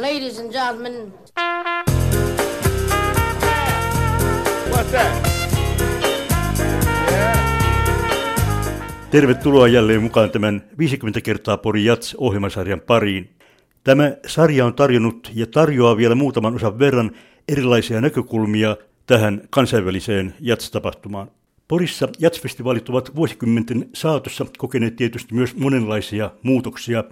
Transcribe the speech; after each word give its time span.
Ladies 0.00 0.38
and 0.38 0.52
gentlemen. 0.52 1.14
What's 4.70 4.90
that? 4.90 5.28
Tervetuloa 9.10 9.68
jälleen 9.68 10.02
mukaan 10.02 10.30
tämän 10.30 10.64
50 10.78 11.20
kertaa 11.20 11.56
Pori 11.56 11.84
Jats 11.84 12.14
ohjelmasarjan 12.18 12.80
pariin. 12.80 13.30
Tämä 13.84 14.12
sarja 14.26 14.66
on 14.66 14.74
tarjonnut 14.74 15.30
ja 15.34 15.46
tarjoaa 15.46 15.96
vielä 15.96 16.14
muutaman 16.14 16.54
osan 16.54 16.78
verran 16.78 17.10
erilaisia 17.48 18.00
näkökulmia 18.00 18.76
tähän 19.06 19.42
kansainväliseen 19.50 20.34
Jats-tapahtumaan. 20.40 21.30
Porissa 21.68 22.08
Jats-festivaalit 22.18 22.88
ovat 22.88 23.16
vuosikymmenten 23.16 23.88
saatossa 23.94 24.46
kokeneet 24.58 24.96
tietysti 24.96 25.34
myös 25.34 25.56
monenlaisia 25.56 26.30
muutoksia. 26.42 27.04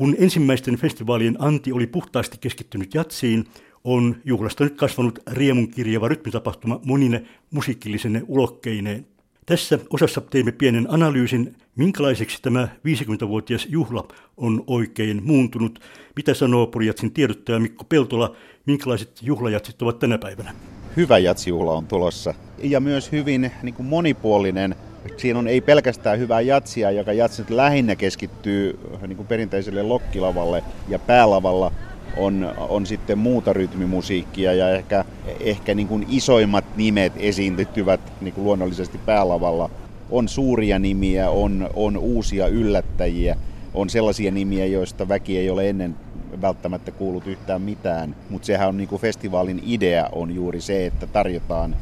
Kun 0.00 0.16
ensimmäisten 0.18 0.76
festivaalien 0.76 1.36
anti 1.38 1.72
oli 1.72 1.86
puhtaasti 1.86 2.38
keskittynyt 2.40 2.94
jatsiin, 2.94 3.44
on 3.84 4.16
juhlasta 4.24 4.64
nyt 4.64 4.76
kasvanut 4.76 5.18
riemun 5.30 5.68
kirjava 5.68 6.08
rytmitapahtuma 6.08 6.80
monine 6.84 7.24
musiikillisene 7.50 8.22
ulokkeineen. 8.26 9.06
Tässä 9.46 9.78
osassa 9.90 10.20
teimme 10.20 10.52
pienen 10.52 10.86
analyysin, 10.90 11.56
minkälaiseksi 11.76 12.42
tämä 12.42 12.68
50-vuotias 12.86 13.66
juhla 13.70 14.08
on 14.36 14.64
oikein 14.66 15.22
muuntunut. 15.24 15.80
Mitä 16.16 16.34
sanoo 16.34 16.66
Purjatsin 16.66 17.12
tiedottaja 17.12 17.60
Mikko 17.60 17.84
Peltola, 17.84 18.36
minkälaiset 18.66 19.18
juhlajatsit 19.22 19.82
ovat 19.82 19.98
tänä 19.98 20.18
päivänä? 20.18 20.54
Hyvä 20.96 21.18
jatsijuhla 21.18 21.72
on 21.72 21.86
tulossa 21.86 22.34
ja 22.62 22.80
myös 22.80 23.12
hyvin 23.12 23.50
niin 23.62 23.74
kuin 23.74 23.86
monipuolinen. 23.86 24.76
Siinä 25.16 25.38
on 25.38 25.48
ei 25.48 25.60
pelkästään 25.60 26.18
hyvää 26.18 26.40
jatsia, 26.40 26.90
joka 26.90 27.12
jatsit 27.12 27.50
lähinnä 27.50 27.96
keskittyy 27.96 28.78
niin 29.06 29.16
kuin 29.16 29.26
perinteiselle 29.26 29.82
lokkilavalle 29.82 30.64
ja 30.88 30.98
päälavalla 30.98 31.72
on, 32.16 32.54
on 32.58 32.86
sitten 32.86 33.18
muuta 33.18 33.52
rytmimusiikkia 33.52 34.54
ja 34.54 34.70
ehkä, 34.70 35.04
ehkä 35.40 35.74
niin 35.74 35.88
kuin 35.88 36.06
isoimmat 36.08 36.64
nimet 36.76 37.12
esiintyvät 37.16 38.00
niin 38.20 38.34
kuin 38.34 38.44
luonnollisesti 38.44 38.98
päälavalla. 38.98 39.70
On 40.10 40.28
suuria 40.28 40.78
nimiä, 40.78 41.30
on, 41.30 41.70
on 41.74 41.96
uusia 41.96 42.46
yllättäjiä, 42.46 43.36
on 43.74 43.90
sellaisia 43.90 44.30
nimiä, 44.30 44.66
joista 44.66 45.08
väki 45.08 45.38
ei 45.38 45.50
ole 45.50 45.68
ennen 45.68 45.96
välttämättä 46.42 46.90
kuullut 46.90 47.26
yhtään 47.26 47.62
mitään, 47.62 48.16
mutta 48.30 48.46
sehän 48.46 48.68
on 48.68 48.76
niin 48.76 48.88
kuin 48.88 49.00
festivaalin 49.00 49.62
idea 49.66 50.08
on 50.12 50.34
juuri 50.34 50.60
se, 50.60 50.86
että 50.86 51.06
tarjotaan 51.06 51.76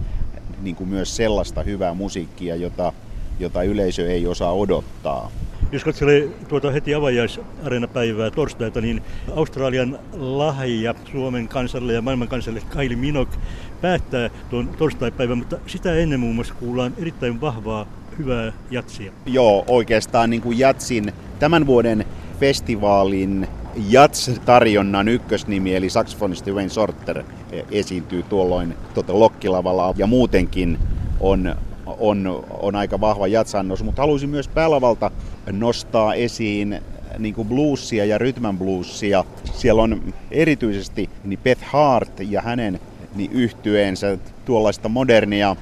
niin 0.62 0.76
kuin 0.76 0.88
myös 0.88 1.16
sellaista 1.16 1.62
hyvää 1.62 1.94
musiikkia, 1.94 2.56
jota, 2.56 2.92
jota 3.38 3.62
yleisö 3.62 4.10
ei 4.10 4.26
osaa 4.26 4.52
odottaa. 4.52 5.30
Jos 5.72 5.84
katselee 5.84 6.28
tuota 6.48 6.70
heti 6.70 6.94
avajaisarenapäivää 6.94 8.30
torstaita, 8.30 8.80
niin 8.80 9.02
Australian 9.36 9.98
lahja 10.12 10.94
Suomen 11.12 11.48
kansalle 11.48 11.92
ja 11.92 12.02
maailman 12.02 12.28
kansalle 12.28 12.62
Kylie 12.70 12.96
Minogue 12.96 13.38
päättää 13.80 14.30
tuon 14.50 14.68
torstaipäivän, 14.68 15.38
mutta 15.38 15.56
sitä 15.66 15.94
ennen 15.94 16.20
muun 16.20 16.34
muassa 16.34 16.54
kuullaan 16.54 16.94
erittäin 16.98 17.40
vahvaa 17.40 17.86
hyvää 18.18 18.52
jatsia. 18.70 19.12
Joo, 19.26 19.64
oikeastaan 19.66 20.30
niin 20.30 20.42
kuin 20.42 20.58
jatsin 20.58 21.12
tämän 21.38 21.66
vuoden 21.66 22.04
festivaalin 22.40 23.48
Jats-tarjonnan 23.88 25.08
ykkösnimi, 25.08 25.74
eli 25.74 25.90
saksofonisti 25.90 26.52
Wayne 26.52 26.68
Sorter, 26.68 27.24
esiintyy 27.70 28.22
tuolloin 28.22 28.74
tuota 28.94 29.18
Lokkilavalla 29.18 29.94
ja 29.96 30.06
muutenkin 30.06 30.78
on, 31.20 31.56
on, 31.98 32.44
on 32.60 32.76
aika 32.76 33.00
vahva 33.00 33.26
jatsannos, 33.26 33.82
mutta 33.84 34.02
haluaisin 34.02 34.30
myös 34.30 34.48
päälavalta 34.48 35.10
nostaa 35.52 36.14
esiin 36.14 36.80
niin 37.18 37.34
kuin 37.34 37.48
bluesia 37.48 38.04
ja 38.04 38.18
rytmän 38.18 38.58
bluesia. 38.58 39.24
Siellä 39.52 39.82
on 39.82 40.14
erityisesti 40.30 41.10
niin 41.24 41.38
Beth 41.44 41.62
Hart 41.62 42.20
ja 42.20 42.42
hänen 42.42 42.80
niin 43.14 43.32
yhtyeensä 43.32 44.18
tuollaista 44.44 44.88
modernia 44.88 45.56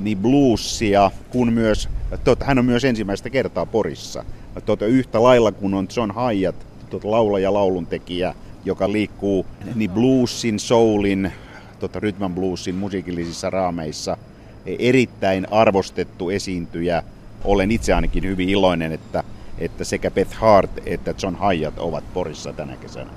niin 0.00 0.18
bluesia, 0.18 1.10
kun 1.30 1.52
myös, 1.52 1.88
tuota, 2.24 2.44
hän 2.44 2.58
on 2.58 2.64
myös 2.64 2.84
ensimmäistä 2.84 3.30
kertaa 3.30 3.66
Porissa. 3.66 4.24
Tuota, 4.66 4.86
yhtä 4.86 5.22
lailla 5.22 5.52
kuin 5.52 5.74
on 5.74 5.88
John 5.96 6.12
Hyatt, 6.14 6.62
tuota, 6.90 7.10
laulaja 7.10 7.54
lauluntekijä, 7.54 8.34
joka 8.64 8.92
liikkuu 8.92 9.46
niin 9.74 9.90
bluesin, 9.90 10.58
soulin, 10.58 11.32
tuota, 11.80 12.00
rytmän 12.00 12.34
bluesin 12.34 12.74
musiikillisissa 12.74 13.50
raameissa. 13.50 14.16
Erittäin 14.66 15.46
arvostettu 15.50 16.30
esiintyjä. 16.30 17.02
Olen 17.44 17.70
itse 17.70 17.94
ainakin 17.94 18.24
hyvin 18.24 18.48
iloinen, 18.48 18.92
että, 18.92 19.24
että 19.58 19.84
sekä 19.84 20.10
Beth 20.10 20.34
Hart 20.34 20.70
että 20.86 21.14
John 21.22 21.36
Hyatt 21.40 21.78
ovat 21.78 22.04
Porissa 22.14 22.52
tänä 22.52 22.76
kesänä. 22.76 23.10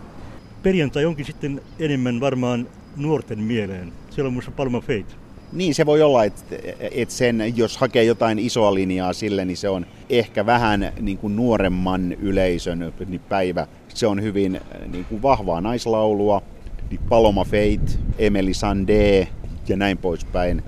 Perjantai 0.64 1.06
onkin 1.06 1.26
sitten 1.26 1.62
enemmän 1.80 2.20
varmaan 2.20 2.68
nuorten 2.96 3.40
mieleen. 3.40 3.92
Siellä 4.10 4.28
on 4.28 4.34
muassa 4.34 4.52
Palma 4.52 4.82
Fate. 4.82 5.06
Niin, 5.54 5.76
se 5.76 5.86
voi 5.86 6.02
olla, 6.02 6.24
että 6.24 6.56
et 6.92 7.10
sen, 7.10 7.54
jos 7.56 7.78
hakee 7.78 8.04
jotain 8.04 8.40
isoa 8.40 8.74
linjaa 8.74 9.14
sille, 9.14 9.46
niin 9.46 9.58
se 9.58 9.70
on 9.70 9.86
ehkä 10.10 10.46
vähän 10.46 10.94
niin 11.00 11.18
kuin 11.18 11.36
nuoremman 11.36 12.14
yleisön 12.14 12.94
niin 13.08 13.22
päivä. 13.30 13.68
Se 13.88 14.08
on 14.08 14.22
hyvin 14.22 14.62
niin 14.92 15.06
kuin 15.06 15.22
vahvaa 15.22 15.62
naislaulua, 15.62 16.42
niin 16.90 17.02
Paloma 17.10 17.44
Fate, 17.44 18.00
Emily 18.18 18.52
Sandé 18.52 19.28
ja 19.70 19.78
näin 19.78 19.98
poispäin. 19.98 20.64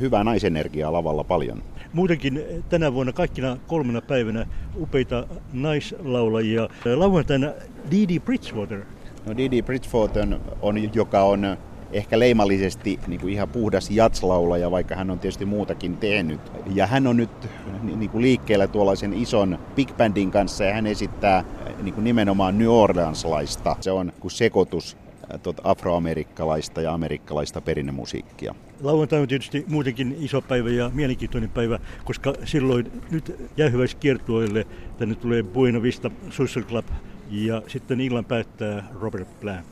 Hyvää 0.00 0.24
naisenergiaa 0.24 0.92
lavalla 0.92 1.24
paljon. 1.24 1.62
Muutenkin 1.92 2.44
tänä 2.68 2.92
vuonna 2.92 3.12
kaikkina 3.12 3.56
kolmena 3.66 4.00
päivänä 4.00 4.46
upeita 4.80 5.26
naislaulajia. 5.52 6.68
Lauantaina 6.96 7.52
Didi 7.90 8.20
Bridgewater. 8.20 8.82
No 9.26 9.36
Didi 9.36 9.62
Bridgewater 9.62 10.26
on, 10.62 10.94
joka 10.94 11.22
on 11.22 11.56
ehkä 11.92 12.18
leimallisesti 12.18 12.98
niin 13.06 13.20
kuin 13.20 13.32
ihan 13.32 13.48
puhdas 13.48 13.90
jatslaulaja, 13.90 14.70
vaikka 14.70 14.96
hän 14.96 15.10
on 15.10 15.18
tietysti 15.18 15.44
muutakin 15.44 15.96
tehnyt. 15.96 16.40
Ja 16.74 16.86
hän 16.86 17.06
on 17.06 17.16
nyt 17.16 17.48
niin 17.82 18.10
kuin 18.10 18.22
liikkeellä 18.22 18.66
tuollaisen 18.66 19.14
ison 19.14 19.58
big 19.74 19.96
bandin 19.96 20.30
kanssa 20.30 20.64
ja 20.64 20.74
hän 20.74 20.86
esittää 20.86 21.44
niin 21.82 21.94
kuin 21.94 22.04
nimenomaan 22.04 22.58
New 22.58 22.68
Orleanslaista. 22.68 23.76
Se 23.80 23.90
on 23.90 24.12
kuin 24.20 24.30
sekoitus 24.30 24.96
tuota 25.38 25.62
afroamerikkalaista 25.64 26.80
ja 26.80 26.94
amerikkalaista 26.94 27.60
perinnemusiikkia. 27.60 28.54
Lauantai 28.82 29.20
on 29.20 29.28
tietysti 29.28 29.64
muutenkin 29.68 30.16
iso 30.20 30.42
päivä 30.42 30.70
ja 30.70 30.90
mielenkiintoinen 30.94 31.50
päivä, 31.50 31.78
koska 32.04 32.34
silloin 32.44 32.92
nyt 33.10 33.36
jäähyväiskiertueelle 33.56 34.66
tänne 34.98 35.14
tulee 35.14 35.42
Buena 35.42 35.82
Vista 35.82 36.10
Social 36.30 36.64
Club 36.64 36.86
ja 37.30 37.62
sitten 37.66 38.00
illan 38.00 38.24
päättää 38.24 38.88
Robert 39.00 39.40
Plant. 39.40 39.66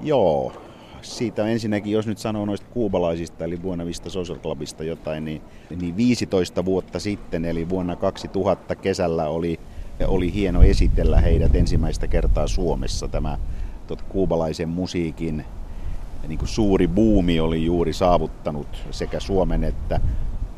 Joo, 0.00 0.52
siitä 1.02 1.46
ensinnäkin, 1.46 1.92
jos 1.92 2.06
nyt 2.06 2.18
sanoo 2.18 2.44
noista 2.46 2.66
kuubalaisista, 2.70 3.44
eli 3.44 3.56
Buena 3.56 3.86
Vista 3.86 4.10
Social 4.10 4.38
Clubista 4.38 4.84
jotain, 4.84 5.24
niin, 5.24 5.42
niin 5.80 5.96
15 5.96 6.64
vuotta 6.64 7.00
sitten, 7.00 7.44
eli 7.44 7.68
vuonna 7.68 7.96
2000 7.96 8.74
kesällä 8.74 9.28
oli, 9.28 9.60
oli 10.06 10.34
hieno 10.34 10.62
esitellä 10.62 11.20
heidät 11.20 11.54
ensimmäistä 11.54 12.08
kertaa 12.08 12.46
Suomessa. 12.46 13.08
Tämä 13.08 13.38
tot, 13.90 14.02
kuubalaisen 14.02 14.68
musiikin 14.68 15.44
niin 16.28 16.38
kuin 16.38 16.48
suuri 16.48 16.88
buumi 16.88 17.40
oli 17.40 17.64
juuri 17.64 17.92
saavuttanut 17.92 18.66
sekä 18.90 19.20
Suomen 19.20 19.64
että 19.64 20.00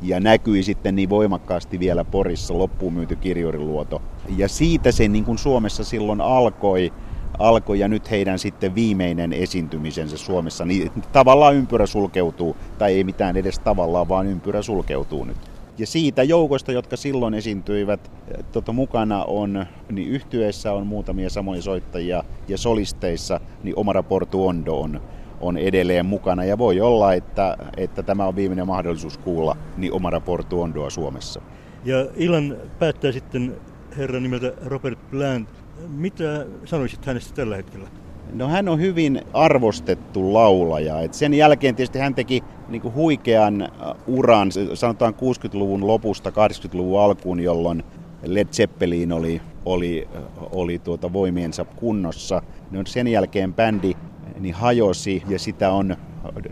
ja 0.03 0.21
näkyi 0.21 0.63
sitten 0.63 0.95
niin 0.97 1.11
voimakkaasti 1.11 1.79
vielä 1.79 2.05
Porissa 2.05 2.59
loppuun 2.59 2.93
myyty 2.93 3.17
kirjuriluoto. 3.17 4.03
Ja 4.37 4.49
siitä 4.49 4.93
se 4.93 5.09
niin 5.09 5.25
kuin 5.25 5.39
Suomessa 5.39 5.85
silloin 5.85 6.21
alkoi 6.21 6.93
alkoi 7.39 7.79
ja 7.79 7.89
nyt 7.89 8.11
heidän 8.11 8.39
sitten 8.39 8.75
viimeinen 8.75 9.33
esiintymisensä 9.33 10.19
Suomessa, 10.19 10.65
niin 10.65 10.93
tavallaan 11.13 11.55
ympyrä 11.55 11.87
sulkeutuu, 11.87 12.57
tai 12.79 12.93
ei 12.95 13.05
mitään 13.05 13.37
edes 13.37 13.59
tavallaan, 13.59 14.09
vaan 14.09 14.27
ympyrä 14.27 14.63
sulkeutuu 14.63 15.25
nyt. 15.25 15.52
Ja 15.79 15.87
siitä 15.87 16.23
joukosta, 16.23 16.73
jotka 16.73 16.97
silloin 16.97 17.35
esiintyivät 17.35 18.11
tota, 18.53 18.73
mukana 18.73 19.25
on, 19.25 19.67
niin 19.91 20.09
yhtyeessä 20.09 20.73
on 20.73 20.87
muutamia 20.87 21.31
samoja 21.31 21.63
soittajia 21.63 22.25
ja 22.49 22.59
solisteissa, 22.59 23.41
niin 23.63 23.79
Omara 23.79 24.03
Portuondo 24.03 24.81
on, 24.81 25.01
on 25.41 25.57
edelleen 25.57 26.07
mukana. 26.07 26.45
Ja 26.45 26.59
voi 26.59 26.81
olla, 26.81 27.15
että, 27.15 27.57
että 27.77 28.03
tämä 28.03 28.27
on 28.27 28.37
viimeinen 28.37 28.67
mahdollisuus 28.67 29.19
kuulla 29.19 29.57
niin 29.77 29.93
Omara 29.93 30.21
Portuondoa 30.21 30.91
Suomessa. 30.91 31.41
Ja 31.85 32.07
illan 32.17 32.57
päättää 32.79 33.13
sitten 33.13 33.57
herra 33.97 34.21
nimeltä 34.21 34.53
Robert 34.65 35.11
Plant. 35.11 35.49
Mitä 35.89 36.47
sanoisit 36.65 37.07
hänestä 37.07 37.35
tällä 37.35 37.57
hetkellä? 37.57 37.89
No 38.35 38.49
hän 38.49 38.69
on 38.69 38.81
hyvin 38.81 39.21
arvostettu 39.33 40.33
laulaja. 40.33 41.01
Et 41.01 41.15
sen 41.15 41.35
jälkeen 41.35 41.75
tietysti 41.75 41.99
hän 41.99 42.15
teki 42.15 42.45
niinku 42.69 42.93
huikean 42.95 43.69
uran, 44.07 44.49
sanotaan 44.75 45.15
60-luvun 45.15 45.87
lopusta 45.87 46.31
80-luvun 46.31 47.01
alkuun, 47.01 47.41
jolloin 47.41 47.85
Led 48.27 48.49
Zeppelin 48.53 49.13
oli, 49.13 49.41
oli, 49.65 50.09
oli 50.53 50.79
tuota 50.79 51.13
voimiensa 51.13 51.65
kunnossa. 51.65 52.43
No 52.71 52.83
sen 52.87 53.09
jälkeen 53.09 53.55
bändi 53.55 53.95
niin 54.41 54.55
hajosi 54.55 55.23
ja 55.29 55.39
sitä 55.39 55.73
on 55.73 55.97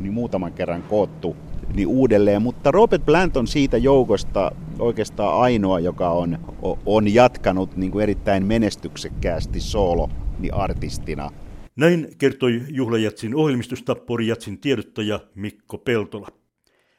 niin 0.01 0.13
muutaman 0.13 0.53
kerran 0.53 0.83
koottu 0.83 1.37
niin 1.75 1.89
uudelleen. 1.89 2.43
Mutta 2.43 2.71
Robert 2.71 3.07
Plant 3.07 3.37
on 3.37 3.47
siitä 3.47 3.77
joukosta 3.77 4.53
oikeastaan 4.79 5.41
ainoa, 5.41 5.81
joka 5.81 6.11
on, 6.11 6.39
on 6.87 7.15
jatkanut 7.15 7.77
niin 7.77 7.93
kuin 7.93 8.03
erittäin 8.03 8.47
menestyksekkäästi 8.47 9.61
solo 9.61 10.09
niin 10.39 10.55
artistina. 10.55 11.31
Näin 11.77 12.09
kertoi 12.19 12.63
Juhlajatsin 12.69 13.35
ohjelmistosta 13.35 13.95
Porijatsin 13.95 14.59
tiedottaja 14.59 15.21
Mikko 15.35 15.79
Peltola. 15.79 16.29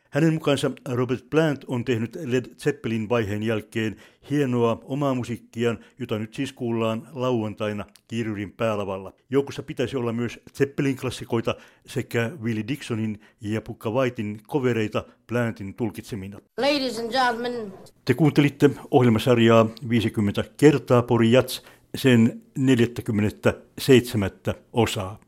Hänen 0.10 0.34
mukaansa 0.34 0.72
Robert 0.90 1.30
Plant 1.30 1.64
on 1.68 1.86
tehnyt 1.86 2.18
Led 2.26 2.46
Zeppelin 2.58 3.10
vaiheen 3.10 3.44
jälkeen 3.44 3.96
hienoa 4.30 4.82
omaa 4.84 5.14
musiikkiaan, 5.14 5.80
jota 6.00 6.20
nyt 6.20 6.34
siis 6.34 6.54
kuullaan 6.54 7.08
lauantaina 7.14 7.86
Kirjurin 8.08 8.52
päälavalla. 8.52 9.14
Joukossa 9.30 9.64
pitäisi 9.64 9.98
olla 9.98 10.14
myös 10.14 10.40
Zeppelin 10.54 10.98
klassikoita 10.98 11.56
sekä 11.86 12.32
Willie 12.42 12.68
Dixonin 12.68 13.20
ja 13.42 13.62
Pukka 13.62 13.90
Whitein 13.90 14.40
kovereita 14.48 15.06
Plantin 15.28 15.74
tulkitsemina. 15.74 16.40
Ladies 16.58 17.00
and 17.00 17.12
gentlemen. 17.12 17.74
Te 18.06 18.14
kuuntelitte 18.14 18.70
ohjelmasarjaa 18.92 19.70
50 19.90 20.44
kertaa 20.58 21.02
Pori 21.02 21.32
Jats, 21.32 21.64
sen 21.96 22.42
47. 22.56 24.32
osaa. 24.74 25.20